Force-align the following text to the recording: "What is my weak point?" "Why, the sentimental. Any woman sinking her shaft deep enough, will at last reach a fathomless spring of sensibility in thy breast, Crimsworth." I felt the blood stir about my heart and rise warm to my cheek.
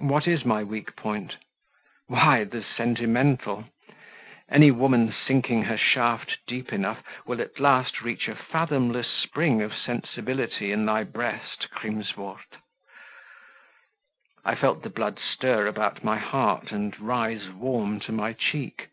"What 0.00 0.28
is 0.28 0.44
my 0.44 0.62
weak 0.62 0.94
point?" 0.96 1.36
"Why, 2.08 2.44
the 2.44 2.62
sentimental. 2.62 3.64
Any 4.50 4.70
woman 4.70 5.14
sinking 5.26 5.62
her 5.62 5.78
shaft 5.78 6.36
deep 6.46 6.74
enough, 6.74 7.02
will 7.24 7.40
at 7.40 7.58
last 7.58 8.02
reach 8.02 8.28
a 8.28 8.34
fathomless 8.34 9.08
spring 9.08 9.62
of 9.62 9.72
sensibility 9.74 10.72
in 10.72 10.84
thy 10.84 11.04
breast, 11.04 11.68
Crimsworth." 11.70 12.58
I 14.44 14.56
felt 14.56 14.82
the 14.82 14.90
blood 14.90 15.18
stir 15.18 15.66
about 15.66 16.04
my 16.04 16.18
heart 16.18 16.70
and 16.70 16.94
rise 17.00 17.48
warm 17.48 17.98
to 18.00 18.12
my 18.12 18.34
cheek. 18.34 18.88